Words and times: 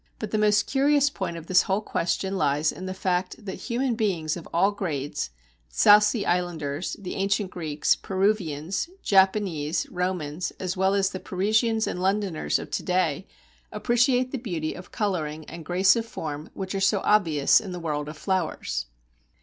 But 0.17 0.31
the 0.31 0.39
most 0.39 0.65
curious 0.65 1.11
point 1.11 1.37
of 1.37 1.45
this 1.45 1.61
whole 1.61 1.79
question 1.81 2.35
lies 2.35 2.71
in 2.71 2.87
the 2.87 2.93
fact 2.95 3.45
that 3.45 3.69
human 3.69 3.93
beings 3.93 4.35
of 4.35 4.49
all 4.51 4.71
grades, 4.71 5.29
South 5.69 6.01
Sea 6.01 6.25
Islanders, 6.25 6.95
the 6.97 7.13
Ancient 7.13 7.51
Greeks, 7.51 7.95
Peruvians, 7.95 8.89
Japanese, 9.03 9.87
Romans, 9.91 10.53
as 10.59 10.75
well 10.75 10.95
as 10.95 11.11
the 11.11 11.19
Parisians 11.19 11.85
and 11.85 12.01
Londoners 12.01 12.57
of 12.57 12.71
to 12.71 12.81
day, 12.81 13.27
appreciate 13.71 14.31
the 14.31 14.39
beauty 14.39 14.73
of 14.73 14.91
colouring 14.91 15.45
and 15.45 15.63
grace 15.63 15.95
of 15.95 16.03
form 16.07 16.49
which 16.55 16.73
are 16.73 16.79
so 16.81 17.01
obvious 17.03 17.59
in 17.61 17.71
the 17.71 17.79
world 17.79 18.09
of 18.09 18.17
flowers. 18.17 18.87